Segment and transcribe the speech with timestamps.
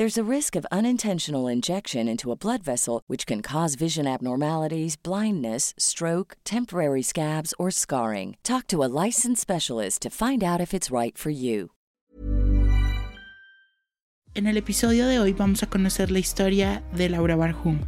[0.00, 4.96] There's a risk of unintentional injection into a blood vessel, which can cause vision abnormalities,
[4.96, 8.38] blindness, stroke, temporary scabs, or scarring.
[8.42, 11.72] Talk to a licensed specialist to find out if it's right for you.
[14.34, 17.80] En el episodio de hoy vamos a conocer la historia de Laura Barhum,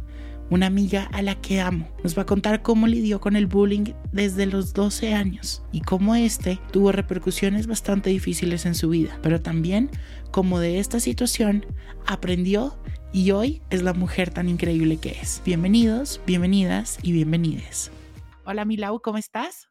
[0.49, 1.89] una amiga a la que amo.
[2.03, 6.15] Nos va a contar cómo lidió con el bullying desde los 12 años y cómo
[6.15, 9.89] este tuvo repercusiones bastante difíciles en su vida, pero también
[10.31, 11.65] cómo de esta situación
[12.05, 12.77] aprendió
[13.11, 15.41] y hoy es la mujer tan increíble que es.
[15.45, 17.91] Bienvenidos, bienvenidas y bienvenides.
[18.45, 19.69] Hola Milau, ¿cómo estás?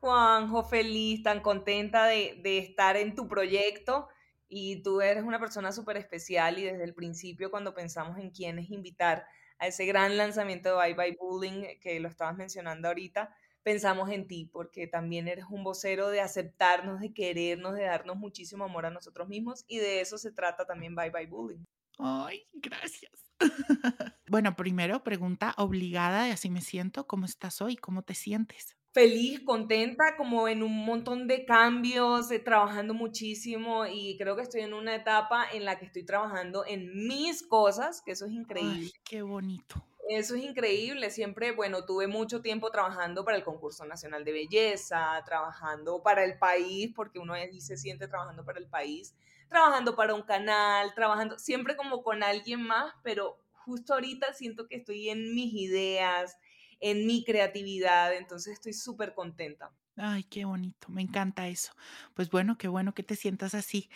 [0.00, 4.08] Juanjo, feliz, tan contenta de, estar en tu proyecto
[4.48, 8.70] y tú eres una persona súper especial y desde el principio cuando pensamos en quiénes
[8.70, 9.26] invitar
[9.64, 14.28] a ese gran lanzamiento de Bye Bye Bullying que lo estabas mencionando ahorita, pensamos en
[14.28, 18.90] ti porque también eres un vocero de aceptarnos, de querernos, de darnos muchísimo amor a
[18.90, 21.64] nosotros mismos y de eso se trata también Bye Bye Bullying.
[21.98, 23.12] Ay, gracias.
[24.28, 27.76] bueno, primero pregunta obligada de así me siento, ¿cómo estás hoy?
[27.76, 28.73] ¿Cómo te sientes?
[28.94, 34.60] Feliz, contenta, como en un montón de cambios, eh, trabajando muchísimo y creo que estoy
[34.60, 38.84] en una etapa en la que estoy trabajando en mis cosas, que eso es increíble.
[38.84, 39.84] Ay, qué bonito.
[40.08, 41.10] Eso es increíble.
[41.10, 46.38] Siempre, bueno, tuve mucho tiempo trabajando para el concurso nacional de belleza, trabajando para el
[46.38, 49.16] país, porque uno ahí se siente trabajando para el país,
[49.48, 54.76] trabajando para un canal, trabajando siempre como con alguien más, pero justo ahorita siento que
[54.76, 56.38] estoy en mis ideas,
[56.84, 59.72] en mi creatividad, entonces estoy súper contenta.
[59.96, 61.72] Ay, qué bonito, me encanta eso.
[62.14, 63.90] Pues bueno, qué bueno que te sientas así.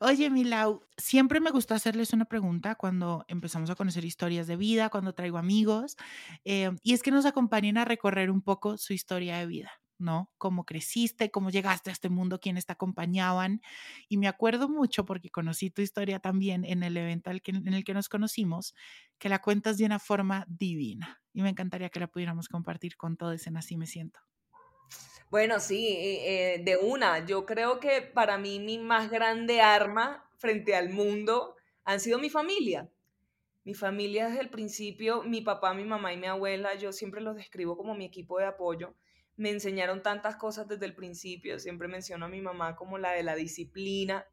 [0.00, 4.88] Oye, Milau, siempre me gusta hacerles una pregunta cuando empezamos a conocer historias de vida,
[4.88, 5.96] cuando traigo amigos,
[6.44, 9.81] eh, y es que nos acompañen a recorrer un poco su historia de vida.
[10.02, 10.30] ¿No?
[10.36, 13.62] Cómo creciste, cómo llegaste a este mundo, quiénes te acompañaban.
[14.08, 17.94] Y me acuerdo mucho porque conocí tu historia también en el evento en el que
[17.94, 18.74] nos conocimos,
[19.18, 21.22] que la cuentas de una forma divina.
[21.32, 24.20] Y me encantaría que la pudiéramos compartir con todos en Así Me Siento.
[25.30, 27.24] Bueno, sí, eh, de una.
[27.24, 32.28] Yo creo que para mí mi más grande arma frente al mundo han sido mi
[32.28, 32.90] familia.
[33.64, 37.36] Mi familia desde el principio, mi papá, mi mamá y mi abuela, yo siempre los
[37.36, 38.94] describo como mi equipo de apoyo
[39.36, 41.58] me enseñaron tantas cosas desde el principio.
[41.58, 44.26] Siempre menciono a mi mamá como la de la disciplina,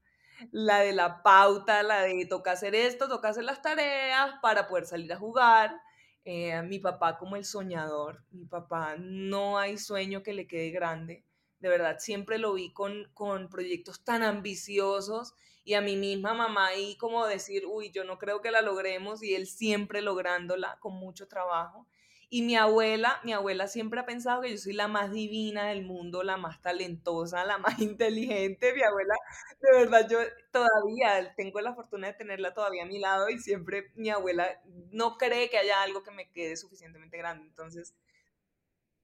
[0.52, 4.86] la de la pauta, la de toca hacer esto, toca hacer las tareas para poder
[4.86, 5.80] salir a jugar.
[6.26, 8.24] Eh, mi papá como el soñador.
[8.32, 11.26] Mi papá no hay sueño que le quede grande.
[11.60, 15.34] De verdad, siempre lo vi con, con proyectos tan ambiciosos
[15.64, 19.22] y a mi misma mamá ahí como decir, uy, yo no creo que la logremos
[19.22, 21.86] y él siempre lográndola con mucho trabajo.
[22.32, 25.84] Y mi abuela, mi abuela siempre ha pensado que yo soy la más divina del
[25.84, 28.74] mundo, la más talentosa, la más inteligente.
[28.74, 29.16] Mi abuela,
[29.62, 30.20] de verdad, yo
[30.52, 34.48] todavía tengo la fortuna de tenerla todavía a mi lado y siempre mi abuela
[34.92, 37.48] no cree que haya algo que me quede suficientemente grande.
[37.48, 37.96] Entonces,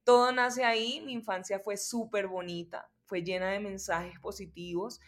[0.03, 1.01] todo nace ahí.
[1.01, 4.99] Mi infancia fue súper bonita, fue llena de mensajes positivos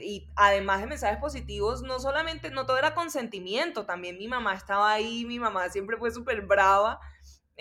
[0.00, 4.92] y además de mensajes positivos, no solamente, no todo era consentimiento, también mi mamá estaba
[4.92, 7.00] ahí, mi mamá siempre fue súper brava,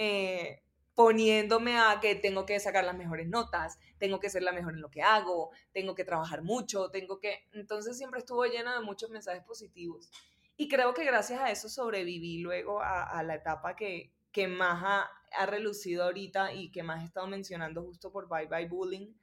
[0.04, 0.64] eh,
[0.96, 4.82] poniéndome a que tengo que sacar las mejores notas, tengo que ser la mejor en
[4.82, 7.48] lo que hago, tengo que trabajar mucho, tengo que...
[7.54, 10.10] Entonces siempre estuvo llena de muchos mensajes positivos.
[10.58, 15.10] Y creo que gracias a eso sobreviví luego a, la etapa que, que más ha,
[15.38, 19.14] ha, relucido ahorita y que más he estado mencionando justo por Bye Bye Bullying,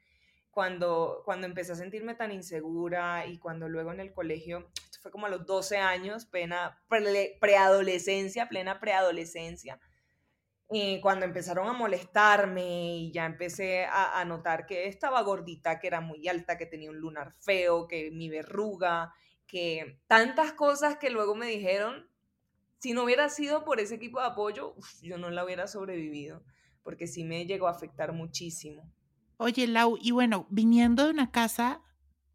[0.53, 5.11] cuando, cuando empecé a sentirme tan insegura y cuando luego en el colegio, esto fue
[5.11, 6.81] como a los 12 años, plena
[7.41, 9.81] preadolescencia, plena preadolescencia,
[10.71, 16.03] eh, cuando empezaron a molestarme y ya empecé a, notar que estaba gordita, que era
[16.03, 19.15] muy alta, que tenía un lunar feo, que mi verruga,
[19.47, 22.11] que tantas cosas que luego me dijeron,
[22.79, 26.45] si no hubiera sido por ese equipo de apoyo, yo no la hubiera sobrevivido,
[26.83, 28.93] porque sí me llegó a afectar muchísimo.
[29.39, 31.81] Oye, Lau, y bueno, viniendo de una casa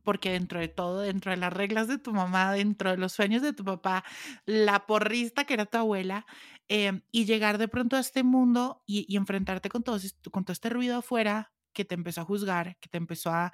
[0.03, 3.41] porque dentro de todo, dentro de las reglas de tu mamá, dentro de los sueños
[3.41, 4.03] de tu papá,
[4.45, 6.25] la porrista que era tu abuela,
[6.67, 9.97] em, y llegar de pronto a este mundo y, enfrentarte con todo,
[10.31, 13.53] con todo este ruido afuera que te empezó a juzgar, que te empezó a,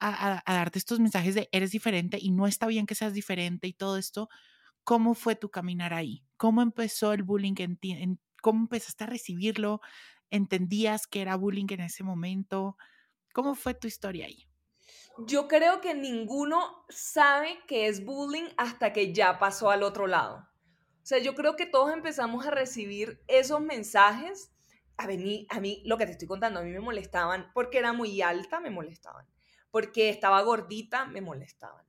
[0.00, 3.72] a, darte estos mensajes de eres diferente y no está bien que seas diferente y
[3.72, 4.28] todo esto,
[4.84, 6.24] ¿cómo fue tu caminar ahí?
[6.36, 7.96] ¿Cómo empezó el bullying en ti?
[8.42, 9.80] ¿Cómo empezaste a recibirlo?
[10.30, 12.76] ¿Entendías que era bullying en ese momento?
[13.32, 14.47] ¿Cómo fue tu historia ahí?
[15.26, 20.48] Yo creo que ninguno sabe que es bullying hasta que ya pasó al otro lado.
[21.02, 24.52] O sea, yo creo que todos empezamos a recibir esos mensajes.
[24.96, 27.92] A mí, a mí, lo que te estoy contando, a mí me molestaban porque era
[27.92, 29.26] muy alta, me molestaban.
[29.72, 31.84] Porque estaba gordita, me molestaban.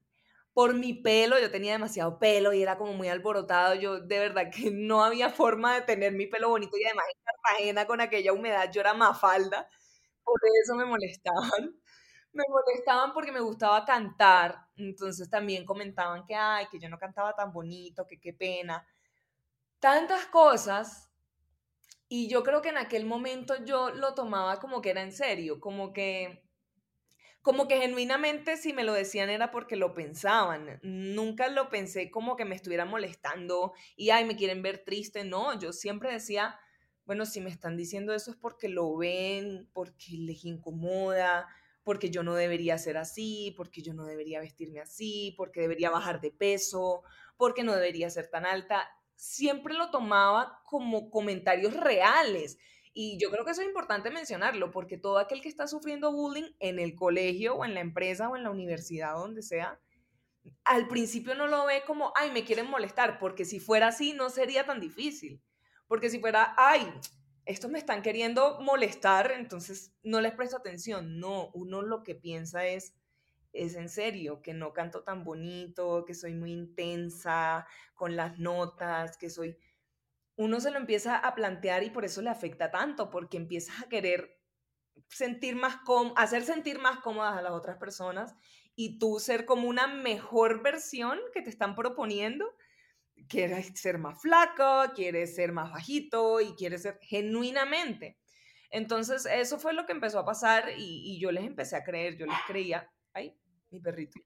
[0.54, 3.76] Por mi pelo, yo tenía demasiado pelo y era como muy alborotado.
[3.76, 7.24] Yo de verdad que no había forma de tener mi pelo bonito y además en
[7.24, 9.70] Cartagena con aquella humedad yo era más falda.
[10.24, 11.80] Por eso me molestaban
[12.34, 17.36] me molestaban porque me gustaba cantar, entonces también comentaban que, ay, que yo no cantaba
[17.36, 18.86] tan bonito, que qué pena.
[19.80, 21.10] Tantas cosas.
[22.08, 25.60] Y yo creo que en aquel momento yo lo tomaba como que era en serio,
[25.60, 26.44] como que
[27.42, 30.80] como que genuinamente si me lo decían era porque lo pensaban.
[30.84, 35.58] Nunca lo pensé como que me estuviera molestando y ay, me quieren ver triste, no,
[35.58, 36.60] yo siempre decía,
[37.06, 41.48] bueno, si me están diciendo eso es porque lo ven, porque les incomoda,
[41.84, 46.22] porque yo no debería ser así, porque yo no debería vestirme así, porque debería bajar
[46.22, 47.04] de peso,
[47.38, 48.90] porque no debería ser tan alta.
[49.16, 52.58] Siempre lo tomaba como comentarios reales.
[52.94, 56.52] Y yo creo que eso es importante mencionarlo, porque todo aquel que está sufriendo bullying
[56.60, 59.80] en el colegio o en la empresa o en la universidad, donde sea,
[60.66, 64.30] al principio no lo ve como, ay, me quieren molestar, porque si fuera así no
[64.30, 65.42] sería tan difícil.
[65.88, 66.92] Porque si fuera, ay,
[67.50, 71.20] estos me están queriendo molestar, entonces no les presto atención.
[71.20, 72.94] No, uno lo que piensa es,
[73.54, 77.66] es en serio, que no canto tan bonito, que soy muy intensa
[77.96, 79.58] con las notas, que soy...
[80.36, 83.90] Uno se lo empieza a plantear y por eso le afecta tanto, porque empiezas a
[83.90, 84.40] querer
[85.08, 85.78] sentir más
[86.18, 88.36] hacer sentir más cómodas a las otras personas
[88.76, 92.46] y tú ser como una mejor versión que te están proponiendo
[93.30, 98.18] quieres ser más flaco, quieres ser más bajito y quieres ser genuinamente.
[98.72, 102.26] Entonces, eso fue lo que empezó a pasar y, yo les empecé a creer, yo
[102.26, 102.92] les creía.
[103.14, 103.36] Ay,
[103.70, 104.20] mi perrito.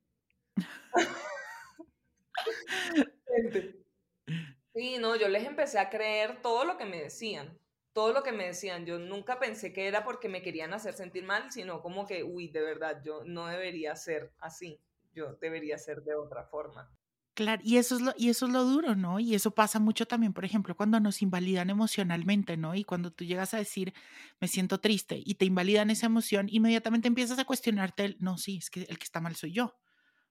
[4.73, 7.57] sí, no, yo les empecé a creer todo lo que me decían,
[7.93, 8.85] todo lo que me decían.
[8.85, 12.49] Yo nunca pensé que era porque me querían hacer sentir mal, sino como que, uy,
[12.49, 14.81] de verdad, yo no debería ser así,
[15.13, 16.91] yo debería ser de otra forma.
[17.35, 19.19] Claro, y eso es lo, y eso es lo duro, ¿no?
[19.19, 22.75] Y eso pasa mucho también, por ejemplo, cuando nos invalidan emocionalmente, ¿no?
[22.75, 23.91] Y cuando tú llegas a decir,
[24.39, 28.57] me siento triste, y te invalidan esa emoción, inmediatamente empiezas a cuestionarte el, no, sí,
[28.57, 29.73] es que el que está mal soy yo.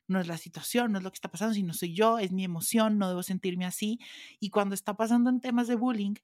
[0.09, 2.45] No es la situación, no es lo que está pasando, sino soy yo, es mi
[2.45, 3.99] emoción, no debo sentirme así.
[4.41, 6.15] Y cuando está pasando en temas de bullying,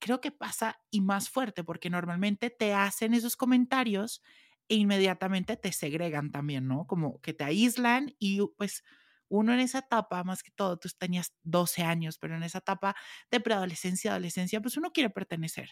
[0.00, 4.22] creo que pasa y más fuerte, porque normalmente te hacen esos comentarios
[4.68, 6.86] e inmediatamente te segregan también, ¿no?
[6.86, 8.84] Como que te aíslan y pues
[9.28, 12.94] uno en esa etapa, más que todo, tú tenías 12 años, pero en esa etapa
[13.30, 15.70] de preadolescencia, adolescencia, pues uno quiere pertenecer.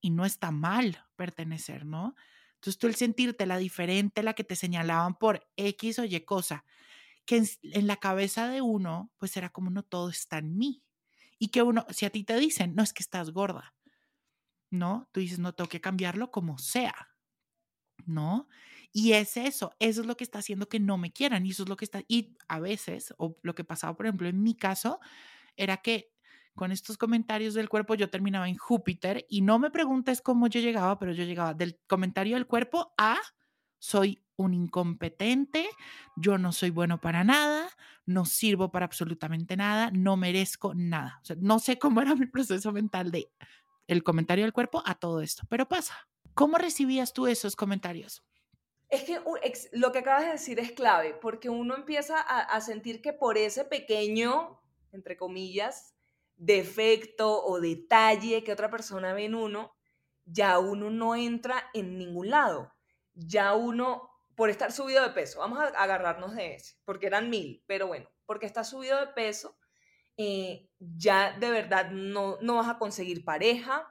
[0.00, 2.14] Y no está mal pertenecer, ¿no?
[2.54, 6.64] Entonces tú el sentirte la diferente, la que te señalaban por X o Y cosa,
[7.24, 10.84] que en, en la cabeza de uno, pues era como no todo está en mí.
[11.38, 13.74] Y que uno, si a ti te dicen, no es que estás gorda,
[14.70, 15.08] ¿no?
[15.12, 17.10] Tú dices, no tengo que cambiarlo como sea,
[18.06, 18.48] ¿no?
[18.92, 21.62] Y es eso, eso es lo que está haciendo que no me quieran y eso
[21.64, 24.54] es lo que está, y a veces, o lo que pasaba, por ejemplo, en mi
[24.54, 24.98] caso,
[25.56, 26.10] era que
[26.54, 30.60] con estos comentarios del cuerpo yo terminaba en Júpiter y no me preguntes cómo yo
[30.60, 33.16] llegaba, pero yo llegaba del comentario del cuerpo a
[33.78, 35.68] soy un incompetente,
[36.16, 37.68] yo no soy bueno para nada,
[38.06, 41.18] no sirvo para absolutamente nada, no merezco nada.
[41.22, 43.30] O sea, no sé cómo era mi proceso mental de
[43.86, 45.94] el comentario del cuerpo a todo esto, pero pasa.
[46.34, 48.22] ¿Cómo recibías tú esos comentarios?
[48.88, 49.20] Es que
[49.72, 53.64] lo que acabas de decir es clave, porque uno empieza a, sentir que por ese
[53.64, 55.94] pequeño, entre comillas,
[56.36, 59.74] defecto o detalle que otra persona ve en uno,
[60.24, 62.72] ya uno no entra en ningún lado.
[63.12, 67.62] Ya uno, por estar subido de peso, vamos a agarrarnos de ese, porque eran mil,
[67.66, 69.58] pero bueno, porque está subido de peso,
[70.16, 73.86] eh, ya de verdad no, no vas a conseguir pareja,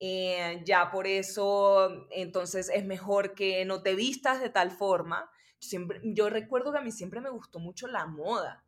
[0.00, 5.30] eh, ya por eso entonces es mejor que no te vistas de tal forma.
[5.58, 8.64] Siempre, yo recuerdo que a mí siempre me gustó mucho la moda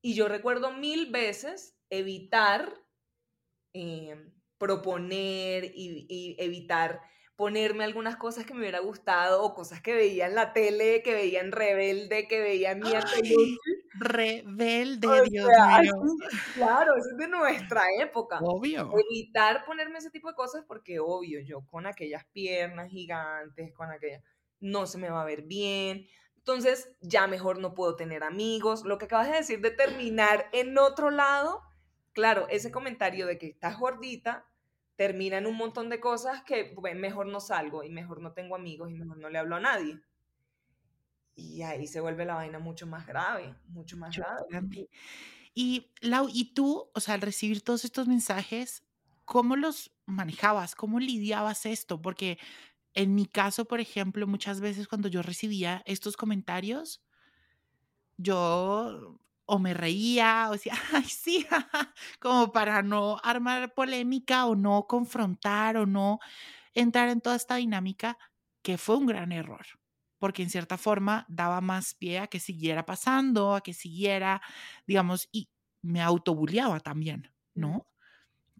[0.00, 2.72] y yo recuerdo mil veces evitar
[3.74, 7.00] eh, proponer y, evitar
[7.36, 11.14] ponerme algunas cosas que me hubiera gustado o cosas que veía en la tele, que
[11.14, 13.00] veía en Rebelde, que veía en Mia
[13.98, 15.92] Rebelde, Dios mío.
[16.54, 18.38] claro, eso es de nuestra época.
[18.40, 18.92] Obvio.
[19.10, 24.22] Evitar ponerme ese tipo de cosas porque obvio, yo con aquellas piernas gigantes, con aquella,
[24.60, 26.06] no se me va a ver bien.
[26.36, 28.84] Entonces, ya mejor no puedo tener amigos.
[28.84, 31.62] Lo que acabas de decir de terminar en otro lado,
[32.12, 34.46] claro, ese comentario de que estás gordita
[34.96, 38.90] termina en un montón de cosas que mejor no salgo y mejor no tengo amigos
[38.90, 40.00] y mejor no le hablo a nadie.
[41.38, 44.88] Y ahí se vuelve la vaina mucho más grave, mucho más grave.
[45.54, 48.82] Y Lau, ¿y tú, o sea, al recibir todos estos mensajes,
[49.24, 50.74] cómo los manejabas?
[50.74, 52.02] ¿Cómo lidiabas esto?
[52.02, 52.40] Porque
[52.92, 57.04] en mi caso, por ejemplo, muchas veces cuando yo recibía estos comentarios,
[58.16, 61.46] yo o me reía o decía, ay, sí,
[62.18, 66.18] como para no armar polémica o no confrontar o no
[66.74, 68.18] entrar en toda esta dinámica,
[68.62, 69.77] que fue un gran error
[70.18, 74.42] porque en cierta forma daba más pie a que siguiera pasando, a que siguiera,
[74.86, 75.50] digamos, y
[75.82, 77.86] me autobuleaba también, ¿no?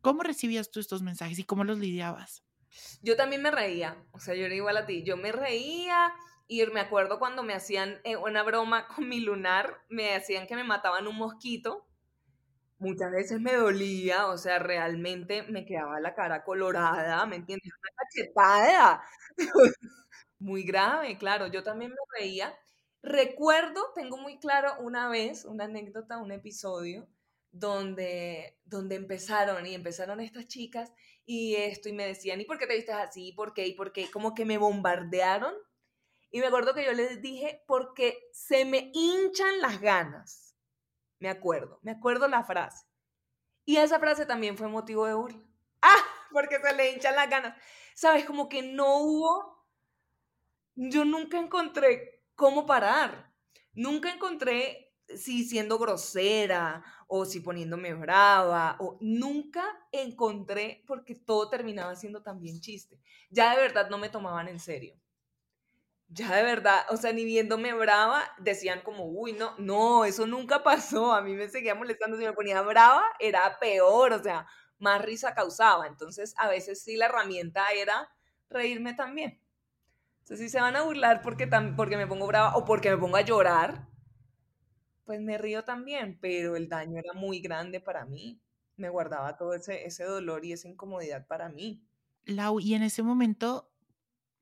[0.01, 2.45] ¿Cómo recibías tú estos mensajes y cómo los lidiabas?
[3.03, 6.13] Yo también me reía, o sea, yo era igual a ti, yo me reía
[6.47, 10.55] y me acuerdo cuando me hacían eh, una broma con mi lunar, me hacían que
[10.57, 11.87] me mataban un mosquito,
[12.79, 17.73] muchas veces me dolía, o sea, realmente me quedaba la cara colorada, ¿me entiendes?
[17.73, 19.03] Una cachetada.
[20.39, 22.57] Muy grave, claro, yo también me reía.
[23.03, 27.09] Recuerdo, tengo muy claro una vez, una anécdota, un episodio,
[27.51, 30.93] donde, donde empezaron y empezaron estas chicas
[31.25, 33.33] y esto y me decían, ¿y por qué te vistes así?
[33.33, 33.67] ¿Por qué?
[33.67, 34.11] ¿Y por qué?
[34.11, 35.55] Como que me bombardearon.
[36.31, 40.57] Y me acuerdo que yo les dije, porque se me hinchan las ganas.
[41.21, 42.87] Me acuerdo, me acuerdo la frase.
[43.65, 45.41] Y esa frase también fue motivo de burla.
[45.83, 47.57] Ah, porque se le hinchan las ganas.
[47.95, 49.58] Sabes, como que no hubo
[50.79, 53.35] yo nunca encontré cómo parar.
[53.73, 61.97] Nunca encontré si siendo grosera o si poniéndome brava o nunca encontré porque todo terminaba
[61.97, 63.01] siendo también chiste.
[63.29, 64.95] Ya de verdad no me tomaban en serio.
[66.11, 70.63] Ya de verdad, o sea, ni viéndome brava, decían como, uy, no, no, eso nunca
[70.63, 71.13] pasó.
[71.13, 74.47] A mí me seguía molestando, si me ponía brava, era peor, o sea,
[74.79, 75.87] más risa causaba.
[75.87, 78.09] Entonces, a veces sí la herramienta era
[78.49, 79.39] reírme también.
[80.29, 83.17] Entonces, si se van a burlar porque, porque me pongo brava o porque me pongo
[83.17, 83.89] a llorar,
[85.07, 88.39] pues me río también, pero el daño era muy grande para mí.
[88.77, 91.83] Me guardaba todo ese, ese dolor y esa incomodidad para mí.
[92.27, 93.73] Lau, y en ese momento,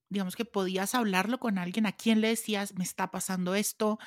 [0.08, 4.00] digamos que podías hablarlo con alguien, ¿a quién le decías, me está pasando esto,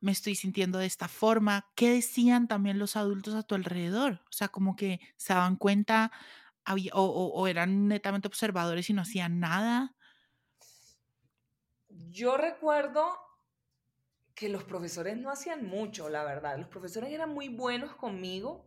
[0.00, 1.66] me estoy sintiendo de esta forma?
[1.74, 4.22] ¿Qué decían también los adultos a tu alrededor?
[4.30, 6.10] O sea, como que se daban cuenta
[6.94, 9.94] o, o eran netamente observadores y no hacían nada.
[12.06, 13.10] Yo recuerdo
[14.34, 16.56] que los profesores no hacían mucho, la verdad.
[16.58, 18.66] Los profesores eran muy buenos conmigo,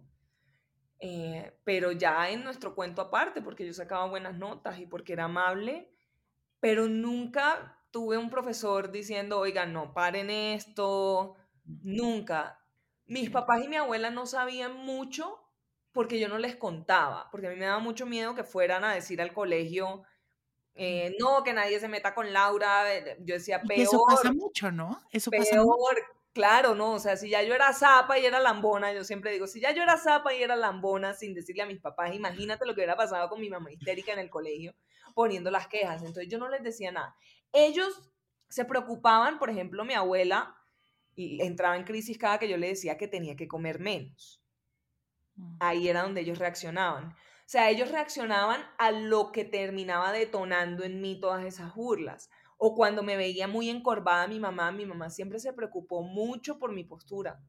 [0.99, 5.25] eh, pero ya en nuestro cuento aparte, porque yo sacaba buenas notas y porque era
[5.25, 5.89] amable,
[6.59, 12.59] pero nunca tuve un profesor diciendo, oiga, no, paren esto, nunca.
[13.05, 15.39] Mis papás y mi abuela no sabían mucho
[15.93, 18.93] porque yo no les contaba, porque a mí me daba mucho miedo que fueran a
[18.93, 20.03] decir al colegio,
[20.75, 22.93] eh, no, que nadie se meta con Laura.
[22.95, 23.81] Eh, yo decía, peor.
[23.81, 24.99] eso pasa mucho, ¿no?
[25.11, 25.77] Eso peor, pasa mucho.
[26.33, 26.93] Claro, ¿no?
[26.93, 29.71] O sea, si ya yo era zapa y era lambona, yo siempre digo, si ya
[29.71, 32.95] yo era zapa y era lambona sin decirle a mis papás, imagínate lo que hubiera
[32.95, 34.73] pasado con mi mamá histérica en el colegio
[35.13, 36.01] poniendo las quejas.
[36.01, 37.15] Entonces yo no les decía nada.
[37.51, 38.09] Ellos
[38.47, 40.55] se preocupaban, por ejemplo, mi abuela
[41.15, 44.41] entraba en crisis cada que yo le decía que tenía que comer menos.
[45.35, 45.57] Mm.
[45.59, 47.13] Ahí era donde ellos reaccionaban.
[47.51, 52.29] O sea, ellos reaccionaban a lo que terminaba detonando en mí todas esas burlas.
[52.57, 56.71] O cuando me veía muy encorvada mi mamá, mi mamá siempre se preocupó mucho por
[56.71, 57.43] mi postura.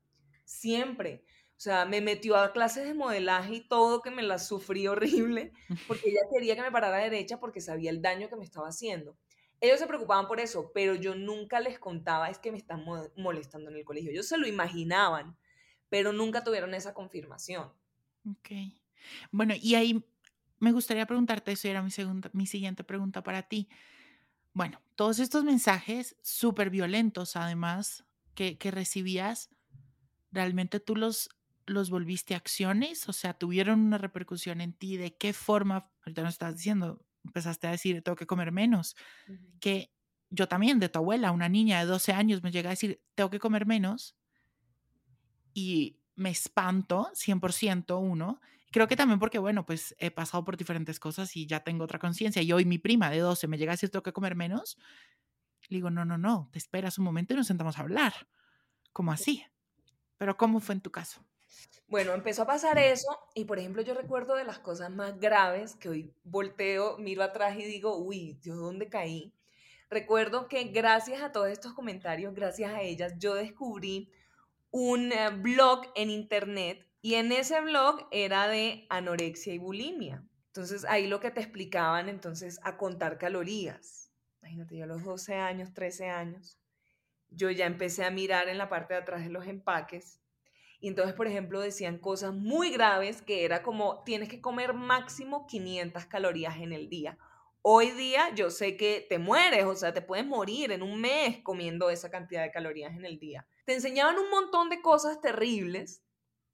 [0.45, 1.23] Siempre.
[1.51, 5.53] O sea, me metió a clases de modelaje y todo que me las sufrí horrible
[5.87, 9.17] porque ella quería que me parara derecha porque sabía el daño que me estaba haciendo.
[9.61, 12.85] Ellos se preocupaban por eso, pero yo nunca les contaba es que me están
[13.17, 14.11] molestando en el colegio.
[14.11, 15.37] Ellos se lo imaginaban,
[15.89, 17.73] pero nunca tuvieron esa confirmación.
[18.29, 18.82] Ok.
[19.31, 20.05] Bueno, y ahí
[20.59, 23.69] me gustaría preguntarte, eso era mi, segunda, mi siguiente pregunta para ti.
[24.55, 28.05] Bueno, todos estos mensajes súper violentos, además,
[28.35, 29.51] que, que, recibías,
[30.31, 31.31] ¿realmente tú los,
[31.67, 33.09] los volviste a acciones?
[33.09, 34.97] O sea, ¿tuvieron una repercusión en ti?
[34.97, 35.91] ¿De qué forma?
[36.05, 38.97] Ahorita nos estás diciendo, empezaste a decir, tengo que comer menos.
[39.61, 39.93] Que
[40.31, 43.31] yo también, de tu abuela, una niña de 12 años, me llega a decir, tengo
[43.31, 44.17] que comer menos.
[45.55, 48.41] Y me espanto, 100% uno,
[48.73, 51.99] Creo que también porque, bueno, pues he pasado por diferentes cosas y ya tengo otra
[51.99, 52.41] conciencia.
[52.41, 54.79] Y hoy mi prima de 12 me llega a decir tengo que comer menos.
[55.69, 58.15] Le digo, no, no, no, te esperas un momento y nos sentamos a hablar.
[58.93, 59.45] Como así.
[60.17, 61.23] Pero ¿cómo fue en tu caso?
[61.87, 65.77] Bueno, empezó a pasar eso y, por ejemplo, yo recuerdo de las cosas más graves
[65.77, 69.35] que hoy volteo, miro atrás y digo, uy, ¿yo dónde caí?
[69.91, 74.11] Recuerdo que gracias a todos estos comentarios, gracias a ellas, yo descubrí
[74.71, 80.25] un eh, blog en internet y en ese blog era de anorexia y bulimia.
[80.47, 84.13] Entonces ahí lo que te explicaban entonces a contar calorías.
[84.41, 86.59] Imagínate, yo a los 12 años, 13 años,
[87.29, 90.21] yo ya empecé a mirar en la parte de atrás de los empaques
[90.79, 95.47] y entonces, por ejemplo, decían cosas muy graves que era como tienes que comer máximo
[95.47, 97.19] 500 calorías en el día.
[97.63, 101.39] Hoy día yo sé que te mueres, o sea, te puedes morir en un mes
[101.45, 103.47] comiendo esa cantidad de calorías en el día.
[103.65, 106.03] Te enseñaban un montón de cosas terribles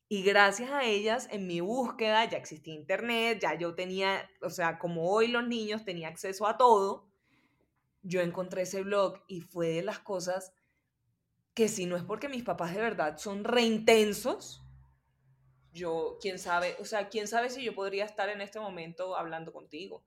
[0.09, 4.79] y gracias a ellas en mi búsqueda ya existía internet, ya yo tenía, o sea,
[4.79, 7.07] como hoy los niños tenía acceso a todo,
[8.03, 10.53] yo encontré ese blog y fue de las cosas
[11.55, 14.65] que si no es porque mis papás de verdad son reintensos,
[15.73, 19.53] yo, quién sabe, o sea, quién sabe si yo podría estar en este momento hablando
[19.53, 20.03] contigo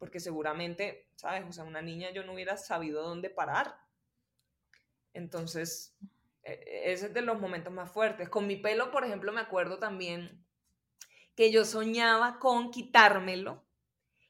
[0.00, 1.44] porque seguramente, ¿sabes?
[1.46, 3.76] O sea, una niña yo no hubiera sabido dónde parar.
[5.12, 5.94] Entonces,
[6.42, 8.28] ese es de los momentos más fuertes.
[8.28, 10.44] Con mi pelo, por ejemplo, me acuerdo también
[11.34, 13.64] que yo soñaba con quitármelo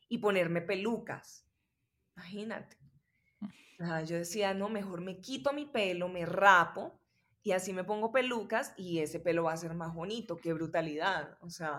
[0.08, 1.46] y ponerme pelucas.
[2.16, 2.76] Imagínate.
[4.06, 7.00] yo decía, no, mejor me quito mi pelo, me rapo
[7.42, 10.36] y así me pongo pelucas y ese pelo va a ser más bonito.
[10.36, 11.38] Qué brutalidad.
[11.40, 11.78] O sea,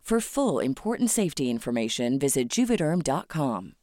[0.01, 3.75] For full important safety information, visit juvederm.com.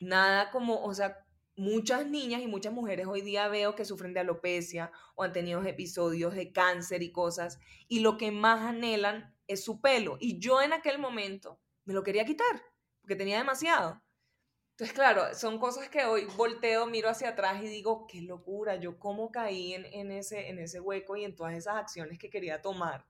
[0.00, 1.24] Nada como, o sea,
[1.56, 5.62] muchas niñas y muchas mujeres hoy día veo que sufren de alopecia o han tenido
[5.62, 10.16] episodios de cáncer y cosas, y lo que más anhelan es su pelo.
[10.20, 12.62] Y yo en aquel momento me lo quería quitar,
[13.00, 14.02] porque tenía demasiado.
[14.72, 18.98] Entonces, claro, son cosas que hoy volteo, miro hacia atrás y digo, qué locura, yo
[18.98, 22.60] cómo caí en, en, ese, en ese hueco y en todas esas acciones que quería
[22.60, 23.06] tomar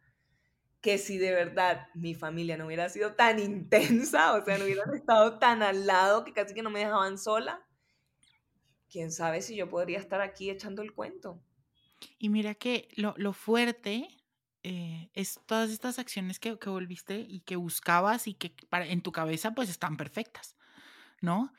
[0.86, 4.94] que si de verdad mi familia no hubiera sido tan intensa, o sea, no hubieran
[4.94, 7.66] estado tan al lado que casi que no me dejaban sola,
[8.88, 11.42] quién sabe si yo podría estar aquí echando el cuento.
[12.20, 14.06] Y mira que lo, fuerte
[14.62, 19.02] eh, es todas estas acciones que, que, volviste y que buscabas y que para, en
[19.02, 20.56] tu cabeza pues están perfectas,
[21.20, 21.52] ¿no?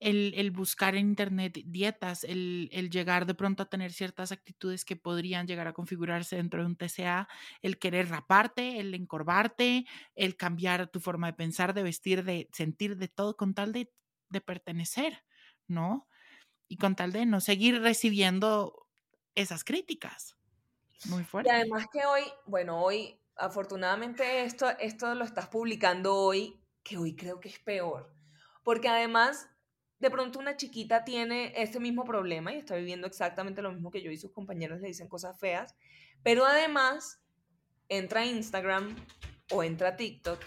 [0.00, 5.46] El, buscar en internet dietas, el, llegar de pronto a tener ciertas actitudes que podrían
[5.46, 7.28] llegar a configurarse dentro de un TCA,
[7.60, 12.96] el querer raparte, el encorvarte, el cambiar tu forma de pensar, de vestir, de sentir,
[12.96, 13.92] de todo, con tal de,
[14.30, 15.22] de pertenecer,
[15.68, 16.08] ¿no?
[16.66, 18.86] Y con tal de no seguir recibiendo
[19.34, 20.36] esas críticas.
[21.06, 21.50] Muy fuerte.
[21.50, 27.14] Y además que hoy, bueno, hoy, afortunadamente esto, esto lo estás publicando hoy, que hoy
[27.16, 28.14] creo que es peor.
[28.62, 29.50] Porque además
[30.00, 34.02] de pronto una chiquita tiene este mismo problema y está viviendo exactamente lo mismo que
[34.02, 35.76] yo y sus compañeros le dicen cosas feas,
[36.22, 37.22] pero además
[37.88, 38.96] entra a Instagram
[39.52, 40.40] o entra a TikTok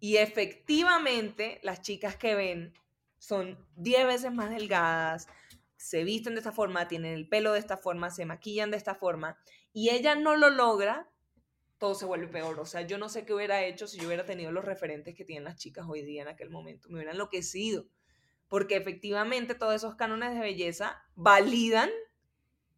[0.00, 2.74] y efectivamente las chicas que ven
[3.18, 5.28] son 10 veces más delgadas,
[5.76, 8.94] se visten de esta forma, tienen el pelo de esta forma, se maquillan de esta
[8.94, 9.38] forma,
[9.72, 11.10] y ella no lo logra,
[11.78, 12.58] todo se vuelve peor.
[12.60, 15.24] O sea, yo no sé qué hubiera hecho si yo hubiera tenido los referentes que
[15.24, 16.88] tienen las chicas hoy día en aquel momento.
[16.88, 17.86] Me hubiera enloquecido.
[18.48, 21.90] Porque efectivamente todos esos cánones de belleza validan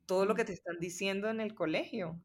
[0.06, 2.20] todo lo que te están diciendo en el colegio.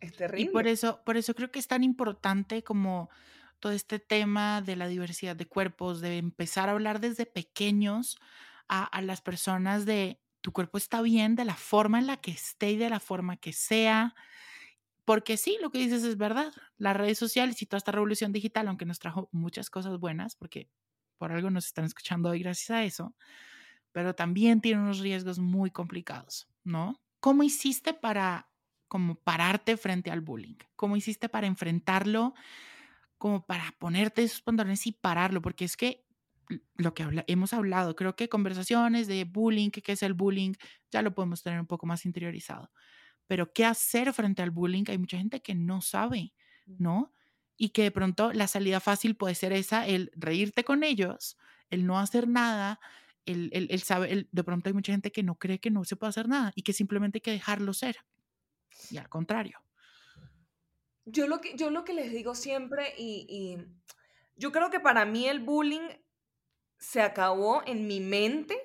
[0.00, 0.50] Es terrible.
[0.50, 3.08] Y por eso, por eso creo que es tan importante como
[3.60, 8.18] todo este tema de la diversidad de cuerpos, de empezar a hablar desde pequeños
[8.68, 12.32] a, a las personas de tu cuerpo está bien, de la forma en la que
[12.32, 14.14] esté y de la forma que sea.
[15.04, 16.52] Porque sí, lo que dices es verdad.
[16.76, 20.68] Las redes sociales y toda esta revolución digital, aunque nos trajo muchas cosas buenas, porque
[21.18, 23.14] por algo nos están escuchando hoy gracias a eso,
[23.92, 27.00] pero también tiene unos riesgos muy complicados, ¿no?
[27.20, 28.50] ¿Cómo hiciste para
[28.88, 30.56] como pararte frente al bullying?
[30.76, 32.34] ¿Cómo hiciste para enfrentarlo?
[33.18, 36.04] Como para ponerte esos pantalones y pararlo, porque es que
[36.76, 40.54] lo que hemos hablado, creo que conversaciones de bullying, qué es el bullying,
[40.90, 42.70] ya lo podemos tener un poco más interiorizado.
[43.26, 46.34] Pero qué hacer frente al bullying, hay mucha gente que no sabe,
[46.76, 47.14] ¿no?
[47.62, 51.38] Y que de pronto la salida fácil puede ser esa, el reírte con ellos,
[51.70, 52.80] el no hacer nada,
[53.24, 55.94] el, el, el saber, de pronto hay mucha gente que no cree que no se
[55.94, 57.98] puede hacer nada y que simplemente hay que dejarlo ser.
[58.90, 59.62] Y al contrario.
[61.04, 63.64] Yo lo que, yo lo que les digo siempre y, y
[64.34, 65.88] yo creo que para mí el bullying
[66.78, 68.58] se acabó en mi mente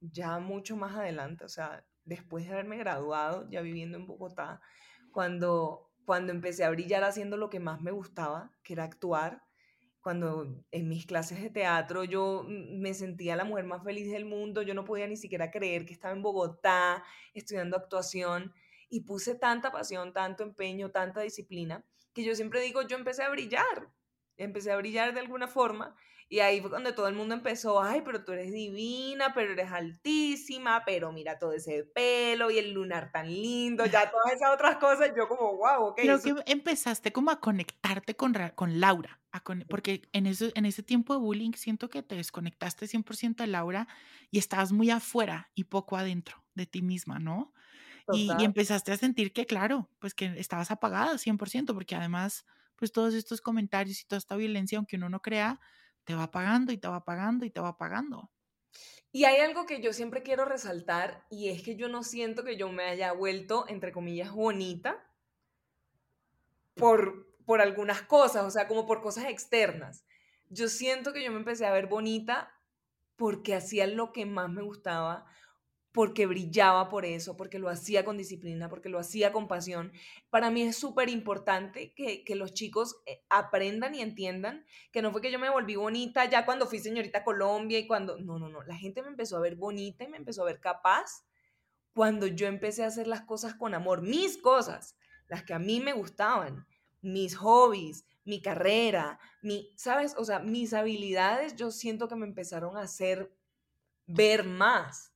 [0.00, 4.62] ya mucho más adelante, o sea, después de haberme graduado, ya viviendo en Bogotá,
[5.12, 9.42] cuando cuando empecé a brillar haciendo lo que más me gustaba, que era actuar,
[10.00, 14.62] cuando en mis clases de teatro yo me sentía la mujer más feliz del mundo,
[14.62, 18.52] yo no podía ni siquiera creer que estaba en Bogotá estudiando actuación
[18.88, 23.30] y puse tanta pasión, tanto empeño, tanta disciplina, que yo siempre digo, yo empecé a
[23.30, 23.92] brillar,
[24.36, 25.96] empecé a brillar de alguna forma
[26.32, 29.72] y ahí fue cuando todo el mundo empezó, ay, pero tú eres divina, pero eres
[29.72, 34.76] altísima, pero mira todo ese pelo y el lunar tan lindo, ya todas esas otras
[34.76, 35.96] cosas, yo como, wow, ok.
[35.96, 39.18] Creo que empezaste como a conectarte con, con Laura,
[39.68, 43.88] porque en, eso, en ese tiempo de bullying siento que te desconectaste 100% de Laura
[44.30, 47.52] y estabas muy afuera y poco adentro de ti misma, ¿no?
[48.12, 52.46] Y, y, empezaste a sentir que, claro, pues que estabas apagada 100%, porque además,
[52.80, 55.60] pues todos estos comentarios y toda esta violencia, aunque uno no crea,
[56.02, 58.32] te va pagando y te va pagando y te va pagando.
[59.12, 62.56] Y hay algo que yo siempre quiero resaltar y es que yo no siento que
[62.56, 65.06] yo me haya vuelto, entre comillas, bonita
[66.74, 70.04] por, por algunas cosas, o sea, como por cosas externas.
[70.48, 72.52] Yo siento que yo me empecé a ver bonita
[73.16, 75.26] porque hacía lo que más me gustaba,
[75.92, 79.92] porque brillaba por eso, porque lo hacía con disciplina, porque lo hacía con pasión.
[80.30, 85.20] Para mí es súper importante que, los chicos eh, aprendan y entiendan que no fue
[85.20, 88.18] que yo me volví bonita ya cuando fui señorita Colombia y cuando...
[88.18, 88.62] No, no, no.
[88.62, 91.24] La gente me empezó a ver bonita y me empezó a ver capaz
[91.92, 95.80] cuando yo empecé a hacer las cosas con amor, mis cosas, las que a mí
[95.80, 96.66] me gustaban,
[97.02, 100.14] mis hobbies, mi carrera, mi, ¿sabes?
[100.16, 103.34] O sea, mis habilidades, yo siento que me empezaron a hacer
[104.06, 105.09] ver más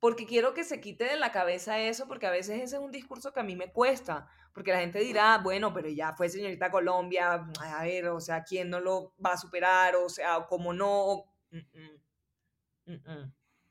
[0.00, 2.92] porque quiero que se quite de la cabeza eso, porque a veces ese es un
[2.92, 6.70] discurso que a mí me cuesta, porque la gente dirá, bueno, pero ya fue señorita
[6.70, 9.96] Colombia, a ver, o sea, ¿quién no lo va a superar?
[9.96, 11.24] O sea, ¿cómo no?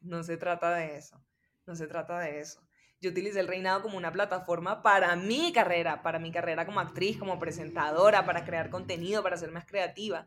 [0.02, 1.24] No se trata de eso,
[1.66, 2.62] no se trata de eso.
[3.00, 7.18] Yo utilicé el reinado como una plataforma para mi carrera, para mi carrera como actriz,
[7.18, 10.26] como presentadora, para crear contenido, para ser más creativa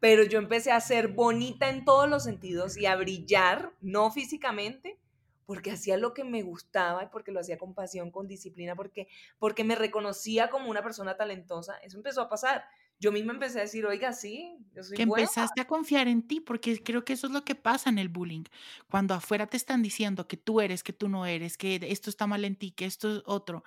[0.00, 4.98] pero yo empecé a ser bonita en todos los sentidos y a brillar, no físicamente,
[5.44, 9.08] porque hacía lo que me gustaba y porque lo hacía con pasión, con disciplina, porque,
[9.38, 11.76] porque me reconocía como una persona talentosa.
[11.78, 12.64] Eso empezó a pasar.
[12.98, 16.40] Yo misma empecé a decir, oiga, sí, yo soy Que empezaste a confiar en ti,
[16.40, 18.44] porque creo que eso es lo que pasa en el bullying.
[18.90, 22.26] Cuando afuera te están diciendo que tú eres, que tú no eres, que esto está
[22.26, 23.64] mal en ti, que esto es otro,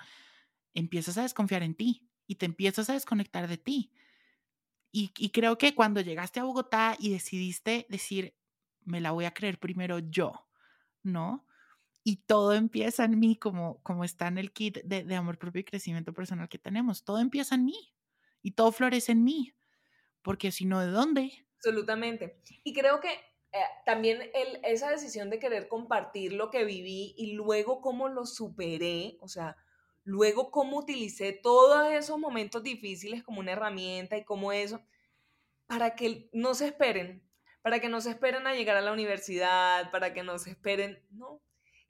[0.73, 3.91] empiezas a desconfiar en ti y te empiezas a desconectar de ti.
[4.95, 8.35] Y, creo que cuando llegaste a Bogotá y decidiste decir,
[8.85, 10.47] me la voy a creer primero yo,
[11.01, 11.47] ¿no?
[12.03, 15.63] Y todo empieza en mí, como, como está en el kit de, amor propio y
[15.63, 17.03] crecimiento personal que tenemos.
[17.03, 17.95] Todo empieza en mí
[18.43, 19.55] y todo florece en mí.
[20.21, 21.43] Porque si no, ¿de dónde?
[21.55, 22.39] Absolutamente.
[22.63, 24.29] Y creo que eh, también
[24.63, 29.57] esa decisión de querer compartir lo que viví y luego cómo lo superé, o sea,
[30.03, 34.81] luego cómo utilicé todos esos momentos difíciles como una herramienta y como eso,
[35.67, 37.23] para que no se esperen,
[37.61, 41.01] para que no se esperen a llegar a la universidad, para que no se esperen,
[41.11, 41.41] no,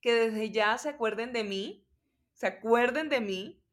[0.01, 1.87] que desde ya se acuerden de mí,
[2.33, 3.63] se acuerden de mí,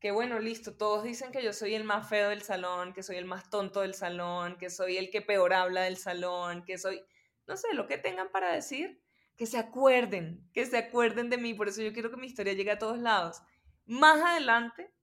[0.00, 3.16] que bueno, listo, todos dicen que yo soy el más feo del salón, que soy
[3.16, 7.02] el más tonto del salón, que soy el que peor habla del salón, que soy,
[7.46, 9.02] no sé, lo que tengan para decir,
[9.36, 11.52] que se acuerden, que se acuerden de mí.
[11.54, 13.42] Por eso yo quiero que mi historia llegue a todos lados.
[13.90, 14.94] Más adelante,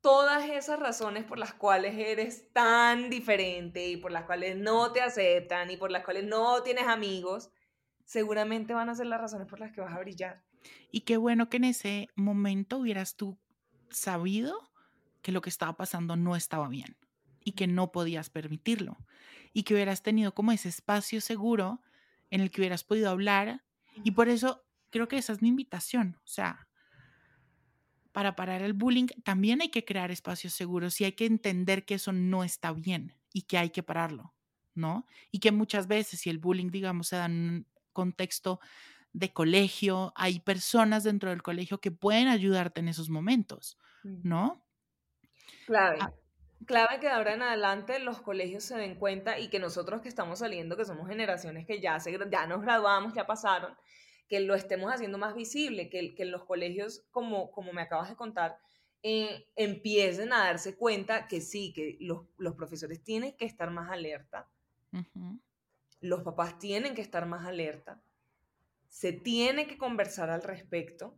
[0.00, 5.00] todas esas razones por las cuales eres tan diferente y por las cuales no te
[5.00, 7.50] aceptan y por las cuales no tienes amigos,
[8.04, 10.44] seguramente van a ser las razones por las que vas a brillar.
[10.92, 13.40] Y qué bueno que en ese momento hubieras tú
[13.90, 14.70] sabido
[15.20, 16.96] que lo que estaba pasando no estaba bien
[17.42, 18.98] y que no podías permitirlo
[19.52, 21.82] y que hubieras tenido como ese espacio seguro
[22.30, 23.64] en el que hubieras podido hablar.
[24.04, 26.20] Y por eso creo que esa es mi invitación.
[26.22, 26.65] O sea,
[28.16, 31.96] para parar el bullying también hay que crear espacios seguros y hay que entender que
[31.96, 34.32] eso no está bien y que hay que pararlo,
[34.74, 35.04] ¿no?
[35.30, 38.58] Y que muchas veces si el bullying, digamos, se da en un contexto
[39.12, 44.66] de colegio, hay personas dentro del colegio que pueden ayudarte en esos momentos, ¿no?
[45.66, 45.98] Clave.
[46.00, 46.14] Ah,
[46.64, 50.08] clave que de ahora en adelante los colegios se den cuenta y que nosotros que
[50.08, 53.76] estamos saliendo, que somos generaciones que ya, se, ya nos graduamos, ya pasaron,
[54.28, 58.08] que lo estemos haciendo más visible, que, que en los colegios, como, como me acabas
[58.08, 58.58] de contar,
[59.02, 63.90] eh, empiecen a darse cuenta que sí, que los, los profesores tienen que estar más
[63.90, 64.48] alerta,
[66.00, 68.02] los papás tienen que estar más alerta,
[68.88, 71.14] se tiene que conversar al respecto,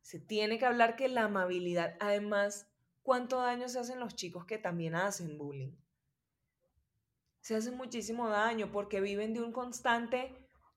[0.00, 2.68] se tiene que hablar que la amabilidad además
[3.02, 5.72] cuánto daño se hacen los chicos que también hacen bullying.
[7.40, 10.34] Se hacen muchísimo daño porque viven de un constante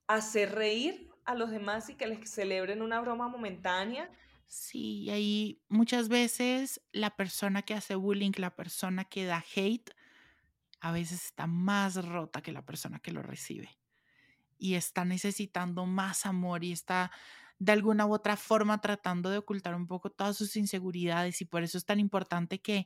[0.08, 4.10] hacer reír a los demás y que les celebren una broma momentánea.
[4.48, 9.92] Sí, y ahí muchas veces la persona que hace bullying, la persona que da hate,
[10.80, 13.78] a veces está más rota que la persona que lo recibe.
[14.58, 17.12] Y está necesitando más amor y está
[17.60, 21.64] de alguna u otra forma tratando de ocultar un poco todas sus inseguridades y por
[21.64, 22.86] eso es tan importante que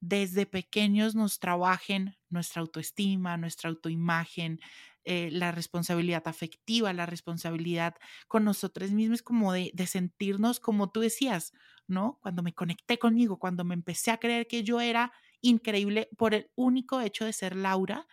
[0.00, 4.60] desde pequeños nos trabajen nuestra autoestima, nuestra autoimagen,
[5.04, 7.94] eh, la responsabilidad afectiva, la responsabilidad
[8.26, 11.52] con nosotros mismos, como de, sentirnos, como tú decías,
[11.86, 12.18] ¿no?
[12.22, 16.50] Cuando me conecté conmigo, cuando me empecé a creer que yo era increíble por el
[16.54, 18.06] único hecho de ser Laura,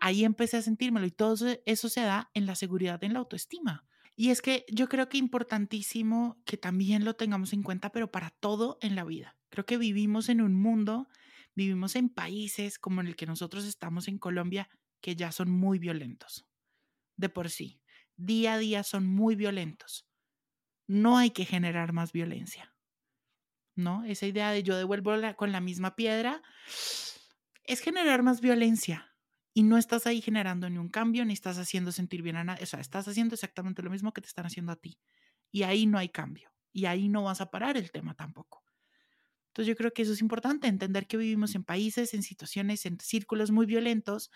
[0.00, 1.36] ahí empecé a sentírmelo y todo
[1.66, 3.84] eso se da en la seguridad, en la autoestima.
[4.16, 8.30] Y es que yo creo que importantísimo que también lo tengamos en cuenta, pero para
[8.30, 9.36] todo en la vida.
[9.50, 11.08] Creo que vivimos en un mundo,
[11.54, 14.68] vivimos en países como en el que nosotros estamos en Colombia,
[15.00, 16.46] que ya son muy violentos.
[17.16, 17.82] De por sí.
[18.16, 20.06] Día a día son muy violentos.
[20.86, 22.74] No hay que generar más violencia.
[23.74, 24.04] ¿No?
[24.04, 26.42] Esa idea de yo devuelvo con la misma piedra
[27.64, 29.14] es generar más violencia
[29.54, 32.64] y no estás ahí generando ni un cambio, ni estás haciendo sentir bien a nadie.
[32.64, 34.98] O sea, estás haciendo exactamente lo mismo que te están haciendo a ti.
[35.50, 36.52] Y ahí no hay cambio.
[36.72, 38.64] Y ahí no vas a parar el tema tampoco.
[39.48, 43.00] Entonces yo creo que eso es importante, entender que vivimos en países, en situaciones, en
[43.00, 44.30] círculos muy violentos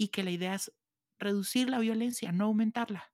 [0.00, 0.72] y que la idea es
[1.18, 3.12] reducir la violencia, no aumentarla.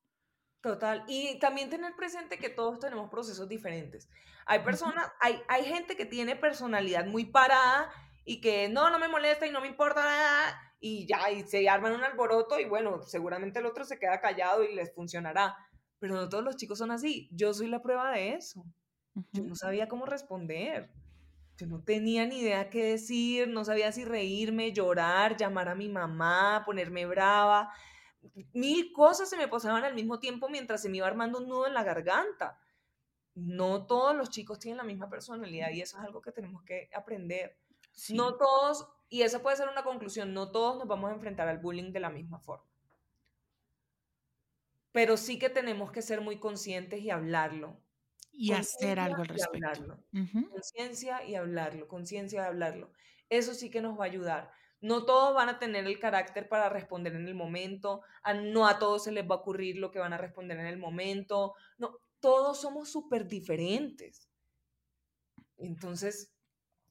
[0.60, 1.02] Total.
[1.08, 4.08] Y también tener presente que todos tenemos procesos diferentes.
[4.46, 7.90] Hay personas, hay, hay gente que tiene personalidad muy parada
[8.24, 11.68] y que no, no me molesta y no me importa nada y ya, y se
[11.68, 15.56] arman un alboroto y bueno, seguramente el otro se queda callado y les funcionará.
[15.98, 17.28] Pero no todos los chicos son así.
[17.32, 18.64] Yo soy la prueba de eso.
[19.32, 20.88] Yo no sabía cómo responder.
[21.56, 25.88] Yo no tenía ni idea qué decir, no sabía si reírme, llorar, llamar a mi
[25.88, 27.72] mamá, ponerme brava.
[28.52, 31.66] Mil cosas se me pasaban al mismo tiempo mientras se me iba armando un nudo
[31.66, 32.60] en la garganta.
[33.34, 36.90] No todos los chicos tienen la misma personalidad y eso es algo que tenemos que
[36.94, 37.56] aprender.
[38.10, 41.58] No todos y esa puede ser una conclusión, no todos nos vamos a enfrentar al
[41.58, 42.66] bullying de la misma forma.
[44.92, 47.78] Pero sí que tenemos que ser muy conscientes y hablarlo.
[48.36, 49.98] Y hacer algo al respecto.
[50.50, 52.92] Conciencia y hablarlo, conciencia y hablarlo.
[53.30, 54.50] Eso sí que nos va a ayudar.
[54.80, 58.78] No todos van a tener el carácter para responder en el momento, a, no a
[58.78, 61.54] todos se les va a ocurrir lo que van a responder en el momento.
[61.78, 64.28] No, todos somos súper diferentes.
[65.56, 66.34] Entonces,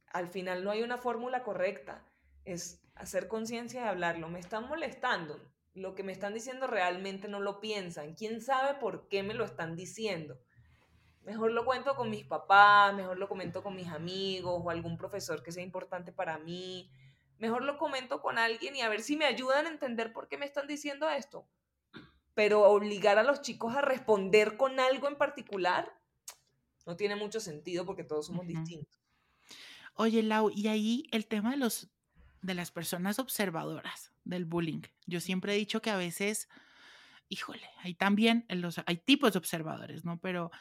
[0.07, 2.03] al final no hay una fórmula correcta.
[2.43, 4.29] Es hacer conciencia y hablarlo.
[4.29, 5.39] Me están molestando.
[5.73, 8.15] Lo que me están diciendo realmente no lo piensan.
[8.15, 10.39] ¿Quién sabe por qué me lo están diciendo?
[11.25, 15.43] Mejor lo cuento con mis papás, mejor lo comento con mis amigos o algún profesor
[15.43, 16.89] que sea importante para mí.
[17.39, 20.37] Mejor lo comento con alguien y a ver si me ayudan a entender por qué
[20.37, 21.47] me están diciendo esto.
[22.35, 25.91] Pero obligar a los chicos a responder con algo en particular
[26.85, 29.01] no tiene mucho sentido porque todos somos distintos.
[29.95, 31.89] Oye, Lau, y ahí el tema de los
[32.45, 34.83] de las personas observadoras del bullying.
[35.07, 36.47] Yo siempre he dicho que a veces,
[37.27, 40.19] híjole, hay también los, hay tipos de observadores, ¿no?
[40.19, 40.51] Pero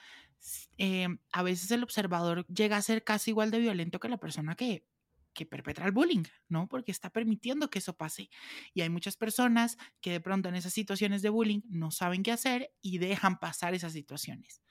[0.78, 4.54] eh, a veces el observador llega a ser casi igual de violento que la persona
[4.54, 4.86] que
[5.34, 6.68] que perpetra el bullying, ¿no?
[6.68, 8.30] Porque está permitiendo que eso pase.
[8.72, 12.32] Y hay muchas personas que de pronto en esas situaciones de bullying no saben qué
[12.32, 14.62] hacer y dejan pasar esas situaciones.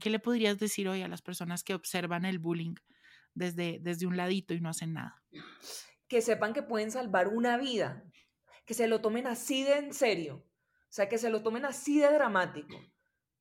[0.00, 2.74] ¿Qué le podrías decir hoy a las personas que observan el bullying
[3.34, 5.22] desde, desde un ladito y no hacen nada?
[6.08, 8.02] Que sepan que pueden salvar una vida,
[8.66, 10.44] que se lo tomen así de en serio,
[10.82, 12.80] o sea, que se lo tomen así de dramático.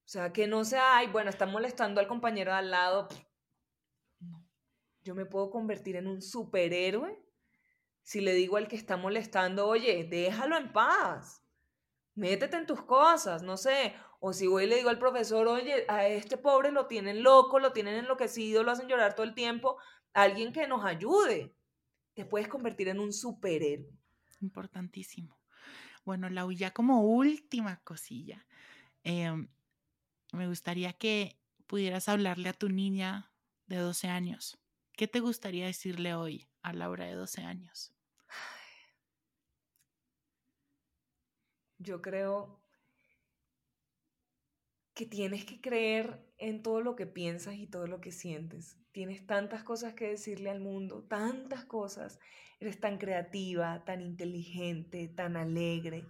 [0.08, 3.10] O sea, que no sea, ay, bueno, está molestando al compañero de al lado.
[5.02, 7.22] Yo me puedo convertir en un superhéroe
[8.04, 11.44] si le digo al que está molestando, oye, déjalo en paz.
[12.16, 13.96] Métete en tus cosas, no sé.
[14.22, 17.60] O si voy y le digo al profesor, oye, a este pobre lo tienen loco,
[17.60, 19.78] lo tienen enloquecido, lo hacen llorar todo el tiempo.
[20.14, 21.54] Alguien que nos ayude.
[22.14, 23.92] Te puedes convertir en un superhéroe.
[24.40, 25.38] Importantísimo.
[26.06, 28.48] Bueno, Lau, ya como última cosilla,
[29.04, 29.50] em,
[30.32, 33.32] me gustaría que pudieras hablarle a tu niña
[33.68, 34.58] de 12 años.
[34.94, 37.94] ¿Qué te gustaría decirle hoy a Laura de 12 años?
[41.78, 42.60] Yo creo
[44.96, 48.78] que tienes que creer en todo lo que piensas y todo lo que sientes.
[48.92, 52.20] Tienes tantas cosas que decirle al mundo, tantas cosas.
[52.60, 56.04] Eres tan creativa, tan inteligente, tan alegre.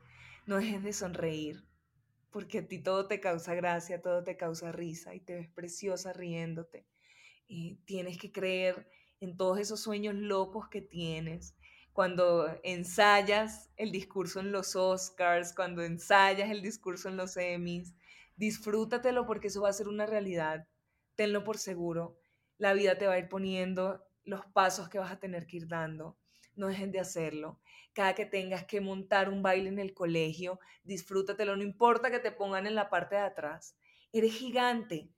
[0.45, 1.67] No dejes de sonreír,
[2.29, 6.13] porque a ti todo te causa gracia, todo te causa risa y te ves preciosa
[6.13, 6.85] riéndote.
[7.47, 8.87] Y tienes que creer
[9.19, 11.55] en todos esos sueños locos que tienes.
[11.93, 17.95] Cuando ensayas el discurso en los Oscars, cuando ensayas el discurso en los Emmys,
[18.35, 20.67] disfrútatelo porque eso va a ser una realidad.
[21.15, 22.19] Tenlo por seguro.
[22.57, 25.67] La vida te va a ir poniendo los pasos que vas a tener que ir
[25.67, 26.17] dando.
[26.57, 27.61] No dejen de hacerlo.
[27.93, 31.55] Cada que tengas que montar un baile en el colegio, disfrútatelo.
[31.55, 33.77] No importa que te pongan en la parte de atrás.
[34.11, 35.09] Eres gigante.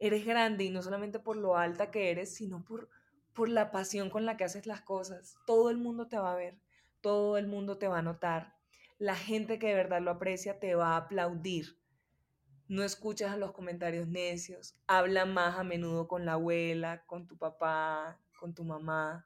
[0.00, 2.90] Eres grande y no solamente por lo alta que eres, sino por,
[3.32, 5.36] por la pasión con la que haces las cosas.
[5.46, 6.58] Todo el mundo te va a ver.
[7.00, 8.56] Todo el mundo te va a notar.
[8.98, 11.78] La gente que de verdad lo aprecia te va a aplaudir
[12.68, 17.36] no escuchas a los comentarios necios, habla más a menudo con la abuela, con tu
[17.36, 19.24] papá, con tu mamá,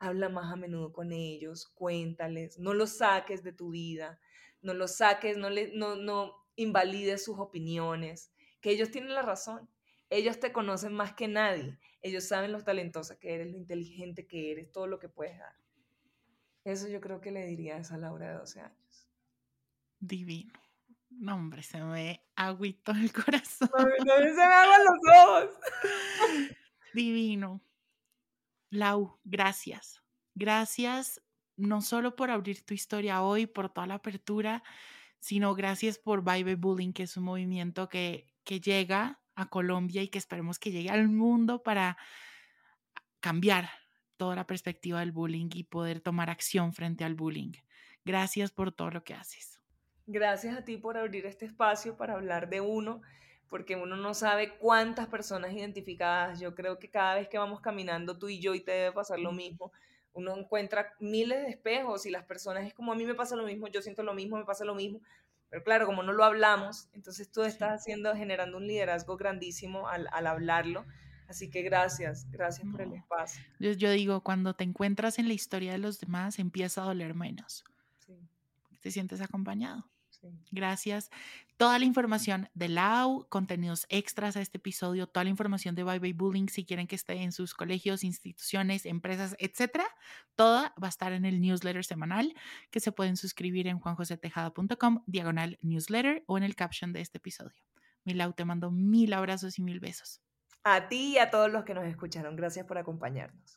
[0.00, 4.18] habla más a menudo con ellos, cuéntales, no los saques de tu vida,
[4.62, 9.68] no los saques, no, le, no, no invalides sus opiniones, que ellos tienen la razón,
[10.08, 14.50] ellos te conocen más que nadie, ellos saben lo talentosa que eres, lo inteligente que
[14.50, 15.54] eres, todo lo que puedes dar.
[16.64, 19.08] Eso yo creo que le diría a esa Laura de 12 años.
[19.98, 20.52] Divino.
[21.10, 23.68] No, hombre, se me agüitó el corazón.
[23.70, 25.50] No, se me aguan los ojos.
[26.94, 27.60] Divino.
[28.70, 30.02] Lau, gracias.
[30.34, 31.20] Gracias
[31.56, 34.62] no solo por abrir tu historia hoy, por toda la apertura,
[35.18, 40.08] sino gracias por Bye Bullying, que es un movimiento que, que llega a Colombia y
[40.08, 41.98] que esperemos que llegue al mundo para
[43.20, 43.70] cambiar
[44.16, 47.52] toda la perspectiva del bullying y poder tomar acción frente al bullying.
[48.04, 49.60] Gracias por todo lo que haces.
[50.06, 53.02] Gracias a ti por abrir este espacio para hablar de uno,
[53.50, 56.40] porque uno no sabe cuántas personas identificadas.
[56.40, 59.18] Yo creo que cada vez que vamos caminando tú y yo y te debe pasar
[59.18, 59.72] lo mismo,
[60.12, 63.44] uno encuentra miles de espejos y las personas es como a mí me pasa lo
[63.44, 65.00] mismo, yo siento lo mismo, me pasa lo mismo.
[65.50, 70.06] Pero claro, como no lo hablamos, entonces tú estás haciendo, generando un liderazgo grandísimo al,
[70.12, 70.86] hablarlo.
[71.26, 73.44] Así que gracias, gracias por el espacio.
[73.58, 77.14] Yo, yo, digo, cuando te encuentras en la historia de los demás, empieza a doler
[77.14, 77.64] menos.
[77.98, 78.14] Sí.
[78.80, 79.90] Te sientes acompañado.
[80.50, 81.10] Gracias.
[81.56, 85.98] Toda la información de Lau, contenidos extras a este episodio, toda la información de Bye
[85.98, 89.86] Bye Bullying, si quieren que esté en sus colegios, instituciones, empresas, etcétera,
[90.36, 92.34] toda va a estar en el newsletter semanal
[92.70, 97.62] que se pueden suscribir en juanjosetejada.com, diagonal newsletter o en el caption de este episodio.
[98.04, 100.22] Mi Lau, te mando mil abrazos y mil besos.
[100.64, 102.36] A ti y a todos los que nos escucharon.
[102.36, 103.56] Gracias por acompañarnos.